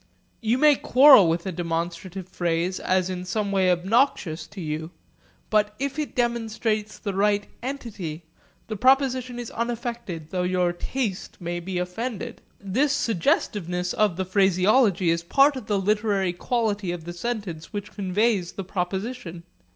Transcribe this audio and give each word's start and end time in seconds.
You 0.41 0.57
may 0.57 0.77
quarrel 0.77 1.29
with 1.29 1.45
a 1.45 1.51
demonstrative 1.51 2.27
phrase 2.27 2.79
as 2.79 3.07
in 3.07 3.23
some 3.23 3.51
way 3.51 3.69
obnoxious 3.69 4.47
to 4.47 4.59
you; 4.59 4.89
but 5.51 5.75
if 5.77 5.99
it 5.99 6.15
demonstrates 6.15 6.97
the 6.97 7.13
right 7.13 7.45
entity, 7.61 8.23
the 8.65 8.75
proposition 8.75 9.37
is 9.37 9.51
unaffected 9.51 10.31
though 10.31 10.41
your 10.41 10.73
taste 10.73 11.39
may 11.39 11.59
be 11.59 11.77
offended. 11.77 12.41
This 12.59 12.93
suggestiveness 12.93 13.93
of 13.93 14.15
the 14.17 14.25
phraseology 14.25 15.11
is 15.11 15.21
part 15.21 15.55
of 15.55 15.67
the 15.67 15.77
literary 15.79 16.33
quality 16.33 16.91
of 16.91 17.03
the 17.03 17.13
sentence 17.13 17.71
which 17.71 17.91
conveys 17.91 18.53
the 18.53 18.63
proposition. 18.63 19.43